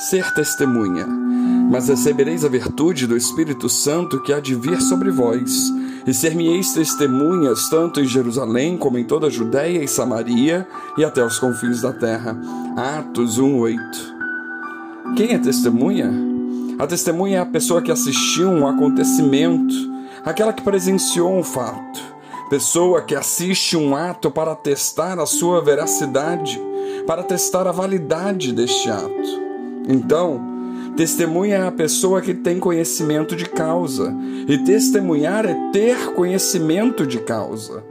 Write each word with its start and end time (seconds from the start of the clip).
ser 0.00 0.32
testemunha. 0.32 1.06
Mas 1.70 1.88
recebereis 1.88 2.44
a 2.44 2.48
virtude 2.48 3.06
do 3.06 3.16
Espírito 3.16 3.68
Santo 3.68 4.20
que 4.22 4.32
há 4.32 4.40
de 4.40 4.54
vir 4.54 4.80
sobre 4.80 5.10
vós, 5.10 5.70
e 6.06 6.14
ser-me-eis 6.14 6.72
testemunhas 6.72 7.68
tanto 7.68 8.00
em 8.00 8.06
Jerusalém 8.06 8.78
como 8.78 8.98
em 8.98 9.04
toda 9.04 9.26
a 9.26 9.30
Judéia 9.30 9.84
e 9.84 9.86
Samaria 9.86 10.66
e 10.96 11.04
até 11.04 11.24
os 11.24 11.38
confins 11.38 11.82
da 11.82 11.92
terra. 11.92 12.36
Atos 12.76 13.38
1:8. 13.38 13.78
Quem 15.16 15.34
é 15.34 15.38
testemunha? 15.38 16.10
A 16.78 16.86
testemunha 16.86 17.36
é 17.36 17.40
a 17.40 17.46
pessoa 17.46 17.82
que 17.82 17.92
assistiu 17.92 18.48
um 18.48 18.66
acontecimento, 18.66 19.74
aquela 20.24 20.52
que 20.54 20.62
presenciou 20.62 21.30
um 21.30 21.44
fato, 21.44 22.00
pessoa 22.48 23.02
que 23.02 23.14
assiste 23.14 23.76
um 23.76 23.94
ato 23.94 24.30
para 24.30 24.54
testar 24.56 25.18
a 25.18 25.26
sua 25.26 25.62
veracidade, 25.62 26.58
para 27.06 27.22
testar 27.22 27.66
a 27.66 27.72
validade 27.72 28.52
deste 28.52 28.88
ato. 28.88 29.49
Então, 29.88 30.40
testemunha 30.96 31.56
é 31.56 31.66
a 31.66 31.72
pessoa 31.72 32.20
que 32.20 32.34
tem 32.34 32.58
conhecimento 32.58 33.34
de 33.34 33.46
causa, 33.46 34.14
e 34.48 34.58
testemunhar 34.58 35.46
é 35.46 35.54
ter 35.72 36.12
conhecimento 36.14 37.06
de 37.06 37.20
causa. 37.20 37.82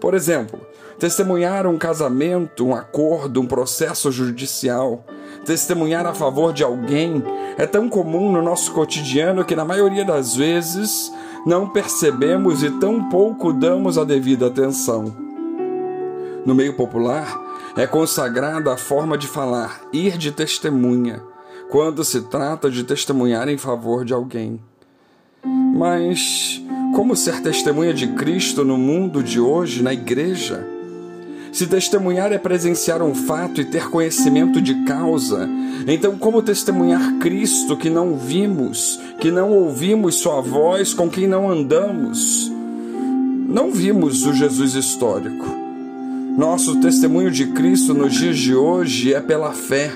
Por 0.00 0.14
exemplo, 0.14 0.60
testemunhar 0.98 1.66
um 1.66 1.78
casamento, 1.78 2.66
um 2.66 2.74
acordo, 2.74 3.40
um 3.40 3.46
processo 3.46 4.10
judicial, 4.10 5.04
testemunhar 5.44 6.06
a 6.06 6.14
favor 6.14 6.52
de 6.52 6.62
alguém 6.62 7.22
é 7.56 7.66
tão 7.66 7.88
comum 7.88 8.30
no 8.30 8.42
nosso 8.42 8.72
cotidiano 8.72 9.44
que, 9.44 9.56
na 9.56 9.64
maioria 9.64 10.04
das 10.04 10.34
vezes, 10.36 11.12
não 11.46 11.68
percebemos 11.68 12.62
e 12.62 12.70
tão 12.70 13.08
pouco 13.08 13.52
damos 13.52 13.98
a 13.98 14.04
devida 14.04 14.46
atenção. 14.46 15.29
No 16.44 16.54
meio 16.54 16.74
popular, 16.74 17.38
é 17.76 17.86
consagrada 17.86 18.72
a 18.72 18.76
forma 18.76 19.16
de 19.16 19.26
falar, 19.26 19.80
ir 19.92 20.16
de 20.16 20.32
testemunha, 20.32 21.22
quando 21.70 22.04
se 22.04 22.22
trata 22.22 22.70
de 22.70 22.82
testemunhar 22.82 23.48
em 23.48 23.58
favor 23.58 24.04
de 24.04 24.12
alguém. 24.12 24.60
Mas 25.44 26.60
como 26.94 27.14
ser 27.14 27.40
testemunha 27.40 27.94
de 27.94 28.08
Cristo 28.08 28.64
no 28.64 28.76
mundo 28.76 29.22
de 29.22 29.38
hoje, 29.38 29.82
na 29.82 29.92
igreja? 29.92 30.66
Se 31.52 31.66
testemunhar 31.66 32.32
é 32.32 32.38
presenciar 32.38 33.02
um 33.02 33.14
fato 33.14 33.60
e 33.60 33.64
ter 33.64 33.88
conhecimento 33.90 34.60
de 34.60 34.84
causa, 34.84 35.48
então 35.86 36.16
como 36.16 36.42
testemunhar 36.42 37.18
Cristo 37.18 37.76
que 37.76 37.90
não 37.90 38.16
vimos, 38.16 39.00
que 39.20 39.30
não 39.30 39.50
ouvimos 39.50 40.16
Sua 40.16 40.40
voz, 40.40 40.94
com 40.94 41.08
quem 41.10 41.26
não 41.26 41.50
andamos? 41.50 42.50
Não 43.48 43.70
vimos 43.72 44.24
o 44.24 44.32
Jesus 44.32 44.74
histórico. 44.74 45.59
Nosso 46.40 46.80
testemunho 46.80 47.30
de 47.30 47.48
Cristo 47.48 47.92
nos 47.92 48.14
dias 48.14 48.38
de 48.38 48.54
hoje 48.54 49.12
é 49.12 49.20
pela 49.20 49.52
fé 49.52 49.92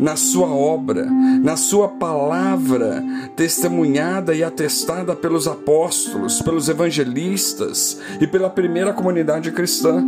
na 0.00 0.16
sua 0.16 0.48
obra, 0.48 1.04
na 1.04 1.54
sua 1.54 1.86
palavra, 1.86 3.04
testemunhada 3.36 4.34
e 4.34 4.42
atestada 4.42 5.14
pelos 5.14 5.46
apóstolos, 5.46 6.40
pelos 6.40 6.70
evangelistas 6.70 8.00
e 8.18 8.26
pela 8.26 8.48
primeira 8.48 8.94
comunidade 8.94 9.52
cristã. 9.52 10.02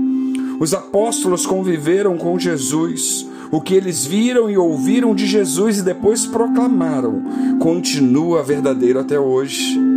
Os 0.59 0.73
apóstolos 0.73 1.45
conviveram 1.45 2.17
com 2.17 2.39
Jesus. 2.39 3.29
O 3.51 3.61
que 3.61 3.75
eles 3.75 4.07
viram 4.07 4.49
e 4.49 4.57
ouviram 4.57 5.15
de 5.15 5.27
Jesus 5.27 5.81
e 5.81 5.83
depois 5.83 6.25
proclamaram 6.25 7.23
continua 7.61 8.43
verdadeiro 8.43 9.01
até 9.01 9.21
hoje. 9.21 9.88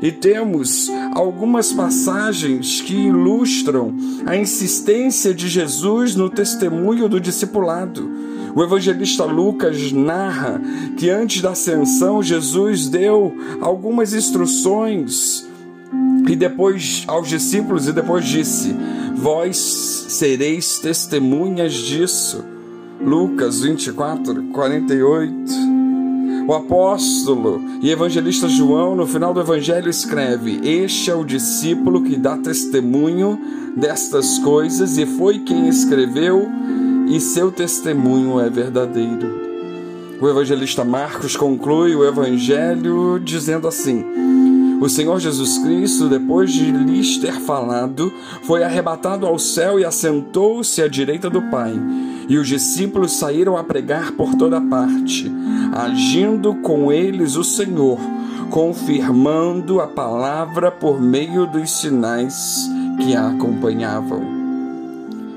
E 0.00 0.12
temos 0.12 0.90
algumas 1.14 1.72
passagens 1.72 2.80
que 2.80 2.94
ilustram 2.94 3.94
a 4.26 4.36
insistência 4.36 5.32
de 5.32 5.48
Jesus 5.48 6.14
no 6.14 6.28
testemunho 6.28 7.08
do 7.08 7.20
discipulado. 7.20 8.10
O 8.54 8.62
evangelista 8.62 9.24
Lucas 9.24 9.92
narra 9.92 10.60
que 10.96 11.10
antes 11.10 11.42
da 11.42 11.50
ascensão 11.50 12.22
Jesus 12.22 12.88
deu 12.88 13.36
algumas 13.60 14.14
instruções 14.14 15.46
e 16.26 16.34
depois 16.34 17.04
aos 17.06 17.28
discípulos 17.28 17.86
e 17.86 17.92
depois 17.92 18.24
disse: 18.24 18.74
Vós 19.14 19.56
sereis 20.08 20.78
testemunhas 20.78 21.74
disso. 21.74 22.44
Lucas 23.00 23.60
24, 23.60 24.44
48. 24.44 25.75
O 26.46 26.54
apóstolo 26.54 27.60
e 27.82 27.90
evangelista 27.90 28.48
João, 28.48 28.94
no 28.94 29.04
final 29.04 29.34
do 29.34 29.40
evangelho, 29.40 29.90
escreve: 29.90 30.60
Este 30.62 31.10
é 31.10 31.14
o 31.14 31.24
discípulo 31.24 32.02
que 32.04 32.16
dá 32.16 32.36
testemunho 32.36 33.36
destas 33.76 34.38
coisas, 34.38 34.96
e 34.96 35.04
foi 35.04 35.40
quem 35.40 35.68
escreveu 35.68 36.48
e 37.08 37.20
seu 37.20 37.50
testemunho 37.50 38.40
é 38.40 38.48
verdadeiro. 38.48 39.46
O 40.20 40.28
evangelista 40.28 40.84
Marcos 40.84 41.36
conclui 41.36 41.94
o 41.94 42.06
evangelho 42.06 43.18
dizendo 43.18 43.66
assim: 43.66 44.04
O 44.80 44.88
Senhor 44.88 45.18
Jesus 45.18 45.58
Cristo, 45.58 46.08
depois 46.08 46.52
de 46.52 46.70
lhes 46.70 47.18
ter 47.18 47.34
falado, 47.40 48.12
foi 48.44 48.62
arrebatado 48.62 49.26
ao 49.26 49.36
céu 49.36 49.80
e 49.80 49.84
assentou-se 49.84 50.80
à 50.80 50.88
direita 50.88 51.28
do 51.28 51.42
Pai. 51.50 51.74
E 52.28 52.36
os 52.38 52.48
discípulos 52.48 53.12
saíram 53.12 53.56
a 53.56 53.64
pregar 53.64 54.12
por 54.12 54.34
toda 54.34 54.60
parte, 54.60 55.30
agindo 55.72 56.54
com 56.56 56.90
eles 56.90 57.36
o 57.36 57.44
Senhor, 57.44 57.98
confirmando 58.50 59.80
a 59.80 59.86
palavra 59.86 60.70
por 60.70 61.00
meio 61.00 61.46
dos 61.46 61.70
sinais 61.70 62.68
que 63.00 63.14
a 63.14 63.28
acompanhavam. 63.28 64.22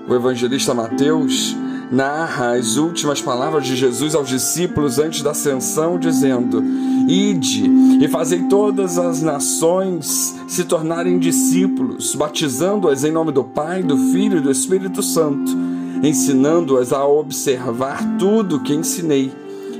O 0.07 0.15
evangelista 0.15 0.73
Mateus 0.73 1.55
narra 1.91 2.53
as 2.53 2.77
últimas 2.77 3.21
palavras 3.21 3.65
de 3.65 3.75
Jesus 3.75 4.13
aos 4.13 4.29
discípulos 4.29 4.99
antes 4.99 5.21
da 5.21 5.31
ascensão, 5.31 5.97
dizendo: 5.97 6.63
Ide 7.07 7.69
e 8.01 8.07
fazei 8.07 8.43
todas 8.43 8.97
as 8.97 9.21
nações 9.21 10.35
se 10.47 10.63
tornarem 10.63 11.19
discípulos, 11.19 12.15
batizando-as 12.15 13.03
em 13.03 13.11
nome 13.11 13.31
do 13.31 13.43
Pai, 13.43 13.83
do 13.83 13.97
Filho 14.11 14.37
e 14.37 14.41
do 14.41 14.51
Espírito 14.51 15.01
Santo, 15.01 15.55
ensinando-as 16.03 16.91
a 16.93 17.05
observar 17.05 18.17
tudo 18.17 18.57
o 18.57 18.63
que 18.63 18.73
ensinei. 18.73 19.31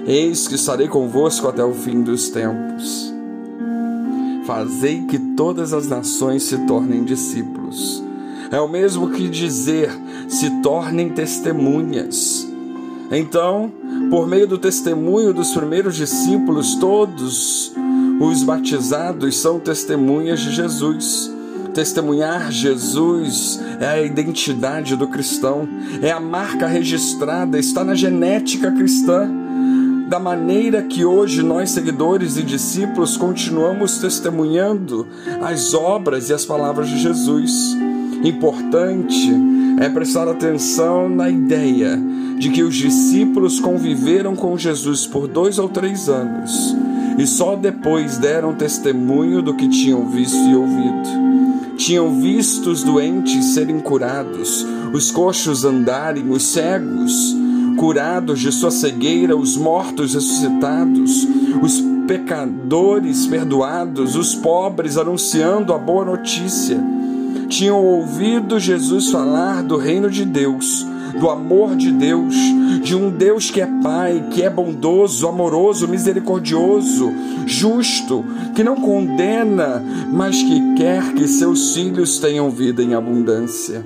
Eis 0.05 0.47
que 0.47 0.55
estarei 0.55 0.87
convosco 0.87 1.47
até 1.47 1.63
o 1.63 1.73
fim 1.73 2.01
dos 2.01 2.29
tempos. 2.29 3.13
Fazei 4.45 5.01
que 5.05 5.19
todas 5.19 5.73
as 5.73 5.87
nações 5.87 6.43
se 6.43 6.57
tornem 6.65 7.03
discípulos 7.03 8.03
é 8.51 8.59
o 8.59 8.67
mesmo 8.67 9.11
que 9.11 9.27
dizer: 9.27 9.91
se 10.27 10.49
tornem 10.61 11.09
testemunhas. 11.09 12.47
Então, 13.11 13.71
por 14.09 14.27
meio 14.27 14.47
do 14.47 14.57
testemunho 14.57 15.33
dos 15.33 15.51
primeiros 15.51 15.95
discípulos, 15.95 16.75
todos 16.75 17.73
os 18.19 18.43
batizados 18.43 19.37
são 19.37 19.59
testemunhas 19.59 20.39
de 20.39 20.51
Jesus. 20.51 21.31
Testemunhar 21.73 22.51
Jesus 22.51 23.59
é 23.79 23.87
a 23.87 24.01
identidade 24.01 24.95
do 24.95 25.07
cristão, 25.07 25.67
é 26.01 26.11
a 26.11 26.19
marca 26.19 26.67
registrada, 26.67 27.57
está 27.57 27.83
na 27.83 27.95
genética 27.95 28.71
cristã. 28.71 29.29
Da 30.09 30.19
maneira 30.19 30.81
que 30.81 31.05
hoje 31.05 31.43
nós, 31.43 31.69
seguidores 31.69 32.37
e 32.37 32.43
discípulos, 32.43 33.15
continuamos 33.15 33.99
testemunhando 33.99 35.07
as 35.41 35.73
obras 35.73 36.29
e 36.29 36.33
as 36.33 36.45
palavras 36.45 36.89
de 36.89 36.99
Jesus 36.99 37.77
importante 38.23 39.31
é 39.79 39.89
prestar 39.89 40.27
atenção 40.27 41.07
na 41.07 41.29
ideia 41.29 41.97
de 42.37 42.49
que 42.49 42.63
os 42.63 42.75
discípulos 42.75 43.59
conviveram 43.59 44.35
com 44.35 44.57
Jesus 44.57 45.05
por 45.05 45.27
dois 45.27 45.57
ou 45.57 45.69
três 45.69 46.09
anos 46.09 46.75
e 47.17 47.27
só 47.27 47.55
depois 47.55 48.17
deram 48.17 48.53
testemunho 48.53 49.41
do 49.41 49.53
que 49.53 49.67
tinham 49.67 50.09
visto 50.09 50.37
e 50.37 50.55
ouvido. 50.55 51.28
Tinham 51.79 52.19
visto 52.19 52.71
os 52.71 52.83
doentes 52.83 53.53
serem 53.53 53.79
curados, 53.79 54.65
os 54.93 55.11
coxos 55.11 55.63
andarem, 55.63 56.29
os 56.29 56.43
cegos 56.43 57.33
curados 57.77 58.41
de 58.41 58.51
sua 58.51 58.69
cegueira, 58.69 59.37
os 59.37 59.55
mortos 59.55 60.13
ressuscitados, 60.13 61.25
os 61.63 61.81
pecadores 62.05 63.25
perdoados, 63.27 64.17
os 64.17 64.35
pobres 64.35 64.97
anunciando 64.97 65.73
a 65.73 65.77
boa 65.77 66.03
notícia. 66.03 66.77
Tinham 67.47 67.81
ouvido 67.81 68.59
Jesus 68.59 69.09
falar 69.09 69.63
do 69.63 69.77
reino 69.77 70.09
de 70.09 70.25
Deus, 70.25 70.85
do 71.17 71.29
amor 71.29 71.75
de 71.75 71.91
Deus, 71.91 72.35
de 72.81 72.95
um 72.95 73.09
Deus 73.09 73.49
que 73.49 73.61
é 73.61 73.67
Pai, 73.81 74.27
que 74.31 74.43
é 74.43 74.49
bondoso, 74.49 75.27
amoroso, 75.27 75.87
misericordioso, 75.87 77.11
justo, 77.45 78.23
que 78.55 78.63
não 78.63 78.75
condena, 78.75 79.83
mas 80.11 80.41
que 80.41 80.75
quer 80.75 81.13
que 81.13 81.27
seus 81.27 81.73
filhos 81.73 82.19
tenham 82.19 82.49
vida 82.49 82.83
em 82.83 82.93
abundância. 82.93 83.85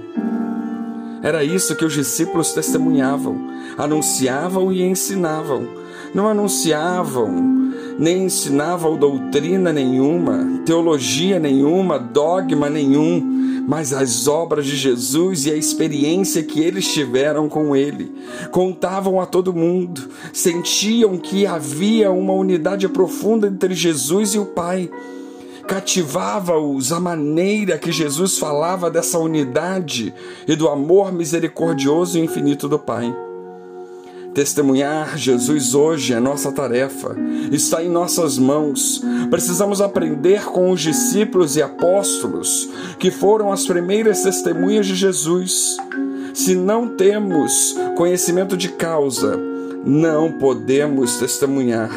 Era 1.22 1.44
isso 1.44 1.76
que 1.76 1.86
os 1.86 1.94
discípulos 1.94 2.52
testemunhavam, 2.52 3.38
anunciavam 3.78 4.74
e 4.74 4.84
ensinavam. 4.84 5.66
Não 6.14 6.28
anunciavam, 6.28 7.72
nem 7.98 8.26
ensinavam 8.26 8.98
doutrina 8.98 9.72
nenhuma, 9.72 10.62
teologia 10.66 11.40
nenhuma, 11.40 11.98
dogma 11.98 12.70
nenhum, 12.70 13.53
mas 13.68 13.94
as 13.94 14.28
obras 14.28 14.66
de 14.66 14.76
Jesus 14.76 15.46
e 15.46 15.52
a 15.52 15.56
experiência 15.56 16.44
que 16.44 16.62
eles 16.62 16.92
tiveram 16.92 17.48
com 17.48 17.76
ele. 17.76 18.12
Contavam 18.52 19.20
a 19.22 19.26
todo 19.26 19.54
mundo, 19.54 20.10
sentiam 20.32 21.18
que 21.18 21.46
havia 21.46 22.12
uma 22.12 22.34
unidade 22.34 22.88
profunda 22.90 23.48
entre 23.48 23.74
Jesus 23.74 24.34
e 24.34 24.40
o 24.40 24.46
Pai. 24.46 24.90
Cativava-os 25.68 26.92
a 26.92 27.00
maneira 27.00 27.78
que 27.78 27.92
Jesus 27.92 28.38
falava 28.38 28.92
dessa 28.92 29.18
unidade 29.18 30.14
e 30.46 30.56
do 30.56 30.68
amor 30.68 31.14
misericordioso 31.14 32.18
e 32.18 32.22
infinito 32.22 32.68
do 32.68 32.78
Pai. 32.78 33.16
Testemunhar 34.34 35.16
Jesus 35.16 35.76
hoje 35.76 36.12
é 36.12 36.20
nossa 36.20 36.52
tarefa, 36.52 37.16
está 37.52 37.84
em 37.84 37.90
nossas 37.90 38.40
mãos. 38.40 39.00
Precisamos 39.30 39.80
aprender 39.80 40.46
com 40.46 40.72
os 40.72 40.82
discípulos 40.82 41.56
e 41.56 41.62
apóstolos, 41.62 42.68
que 42.98 43.12
foram 43.12 43.52
as 43.52 43.68
primeiras 43.68 44.24
testemunhas 44.24 44.88
de 44.88 44.96
Jesus. 44.96 45.78
Se 46.34 46.56
não 46.56 46.88
temos 46.88 47.76
conhecimento 47.96 48.58
de 48.58 48.70
causa, 48.70 49.40
não 49.86 50.32
podemos 50.32 51.18
testemunhar. 51.18 51.92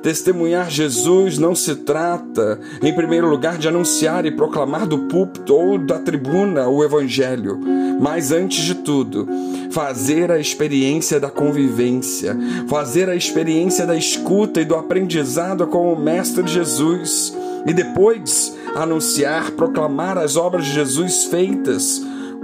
Testemunhar 0.00 0.70
Jesus 0.70 1.38
não 1.38 1.54
se 1.54 1.74
trata, 1.76 2.60
em 2.82 2.94
primeiro 2.94 3.26
lugar, 3.28 3.58
de 3.58 3.66
anunciar 3.66 4.26
e 4.26 4.30
proclamar 4.30 4.86
do 4.86 4.98
púlpito 5.08 5.54
ou 5.54 5.78
da 5.78 5.98
tribuna 5.98 6.68
o 6.68 6.84
Evangelho, 6.84 7.58
mas 7.98 8.30
antes 8.30 8.62
de 8.64 8.74
tudo, 8.74 9.26
fazer 9.74 10.30
a 10.30 10.38
experiência 10.38 11.18
da 11.18 11.28
convivência, 11.28 12.36
fazer 12.68 13.08
a 13.08 13.16
experiência 13.16 13.84
da 13.84 13.96
escuta 13.96 14.60
e 14.60 14.64
do 14.64 14.76
aprendizado 14.76 15.66
com 15.66 15.92
o 15.92 15.98
Mestre 15.98 16.46
Jesus, 16.46 17.36
e 17.66 17.72
depois 17.74 18.56
anunciar, 18.76 19.50
proclamar 19.50 20.16
as 20.16 20.36
obras 20.36 20.64
de 20.64 20.72
Jesus 20.72 21.24
feitas 21.24 22.00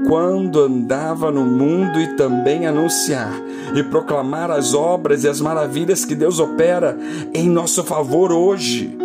quando 0.09 0.61
andava 0.61 1.31
no 1.31 1.45
mundo 1.45 2.01
e 2.01 2.17
também 2.17 2.67
anunciar 2.67 3.33
e 3.77 3.83
proclamar 3.85 4.51
as 4.51 4.75
obras 4.75 5.23
e 5.23 5.29
as 5.29 5.41
maravilhas 5.41 6.05
que 6.05 6.17
Deus 6.17 6.41
opera 6.41 6.99
em 7.33 7.49
nosso 7.49 7.85
favor 7.85 8.33
hoje. 8.33 8.99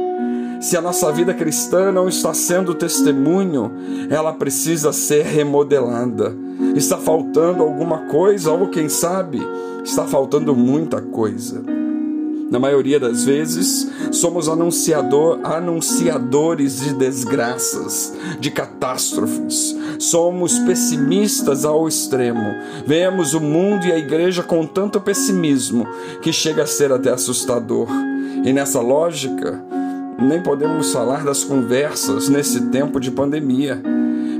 Se 0.60 0.76
a 0.76 0.82
nossa 0.82 1.12
vida 1.12 1.32
cristã 1.32 1.92
não 1.92 2.10
está 2.10 2.34
sendo 2.34 2.74
testemunho, 2.74 3.72
ela 4.10 4.34
precisa 4.34 4.92
ser 4.92 5.26
remodelada. 5.26 6.34
Está 6.76 6.98
faltando 6.98 7.64
alguma 7.64 8.00
coisa, 8.08 8.52
ou 8.52 8.68
quem 8.68 8.90
sabe, 8.90 9.42
está 9.84 10.06
faltando 10.06 10.54
muita 10.54 11.02
coisa. 11.02 11.64
Na 12.52 12.60
maioria 12.60 13.00
das 13.00 13.24
vezes, 13.24 13.90
somos 14.12 14.48
anunciador, 14.48 15.40
anunciadores 15.44 16.82
de 16.82 16.94
desgraças, 16.94 18.14
de 18.40 18.52
catástrofes. 18.52 19.76
Somos 19.98 20.60
pessimistas 20.60 21.66
ao 21.66 21.88
extremo. 21.88 22.54
Vemos 22.86 23.34
o 23.34 23.40
mundo 23.40 23.86
e 23.88 23.92
a 23.92 23.98
igreja 23.98 24.44
com 24.44 24.68
tanto 24.68 25.00
pessimismo 25.00 25.88
que 26.22 26.32
chega 26.32 26.64
a 26.64 26.68
ser 26.68 26.92
até 26.92 27.10
assustador. 27.10 27.88
E 28.44 28.54
nessa 28.54 28.82
lógica, 28.82 29.64
nem 30.20 30.42
podemos 30.44 30.94
falar 30.94 31.24
das 31.24 31.44
conversas 31.44 32.30
nesse 32.30 32.68
tempo 32.68 33.00
de 33.00 33.10
pandemia. 33.12 33.82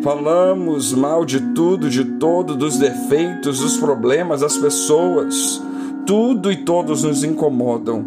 Falamos 0.06 0.94
mal 0.94 1.26
de 1.26 1.40
tudo, 1.56 1.90
de 1.90 2.06
todo, 2.06 2.56
dos 2.56 2.78
defeitos, 2.78 3.60
dos 3.60 3.76
problemas, 3.78 4.42
das 4.42 4.56
pessoas 4.56 5.60
tudo 6.06 6.52
e 6.52 6.58
todos 6.58 7.02
nos 7.02 7.24
incomodam. 7.24 8.06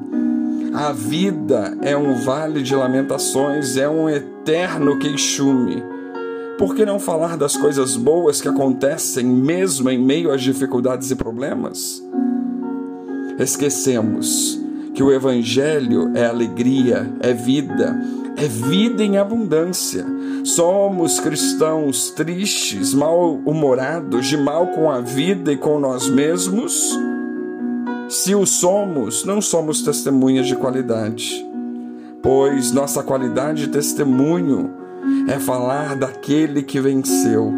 A 0.72 0.92
vida 0.92 1.76
é 1.82 1.96
um 1.96 2.14
vale 2.14 2.62
de 2.62 2.72
lamentações, 2.72 3.76
é 3.76 3.88
um 3.88 4.08
eterno 4.08 4.96
queixume. 5.00 5.82
Por 6.56 6.72
que 6.76 6.86
não 6.86 7.00
falar 7.00 7.36
das 7.36 7.56
coisas 7.56 7.96
boas 7.96 8.40
que 8.40 8.46
acontecem 8.46 9.26
mesmo 9.26 9.90
em 9.90 9.98
meio 9.98 10.30
às 10.30 10.40
dificuldades 10.40 11.10
e 11.10 11.16
problemas? 11.16 12.00
Esquecemos 13.40 14.67
que 14.94 15.02
o 15.02 15.12
Evangelho 15.12 16.12
é 16.14 16.26
alegria, 16.26 17.10
é 17.20 17.32
vida, 17.32 18.00
é 18.36 18.46
vida 18.46 19.02
em 19.02 19.18
abundância. 19.18 20.04
Somos 20.44 21.20
cristãos 21.20 22.10
tristes, 22.10 22.94
mal-humorados, 22.94 24.26
de 24.26 24.36
mal 24.36 24.68
com 24.68 24.90
a 24.90 25.00
vida 25.00 25.52
e 25.52 25.56
com 25.56 25.78
nós 25.78 26.08
mesmos 26.08 26.98
se 28.08 28.34
o 28.34 28.46
somos, 28.46 29.22
não 29.22 29.38
somos 29.38 29.82
testemunhas 29.82 30.46
de 30.46 30.56
qualidade, 30.56 31.46
pois 32.22 32.72
nossa 32.72 33.02
qualidade 33.02 33.66
de 33.66 33.68
testemunho 33.68 34.70
é 35.28 35.38
falar 35.38 35.94
daquele 35.94 36.62
que 36.62 36.80
venceu, 36.80 37.52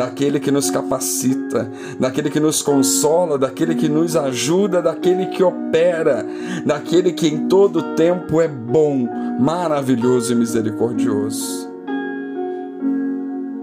daquele 0.00 0.40
que 0.40 0.50
nos 0.50 0.70
capacita, 0.70 1.70
daquele 1.98 2.30
que 2.30 2.40
nos 2.40 2.62
consola, 2.62 3.36
daquele 3.36 3.74
que 3.74 3.86
nos 3.86 4.16
ajuda, 4.16 4.80
daquele 4.80 5.26
que 5.26 5.42
opera, 5.42 6.24
daquele 6.64 7.12
que 7.12 7.28
em 7.28 7.46
todo 7.48 7.94
tempo 7.94 8.40
é 8.40 8.48
bom, 8.48 9.06
maravilhoso 9.38 10.32
e 10.32 10.36
misericordioso. 10.36 11.70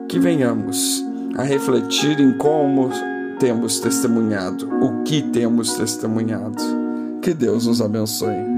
Que 0.08 0.20
venhamos 0.20 1.04
a 1.36 1.42
refletir 1.42 2.20
em 2.20 2.38
como 2.38 2.92
temos 3.40 3.80
testemunhado, 3.80 4.70
o 4.80 5.02
que 5.02 5.24
temos 5.24 5.74
testemunhado. 5.74 6.64
Que 7.20 7.34
Deus 7.34 7.66
nos 7.66 7.82
abençoe. 7.82 8.57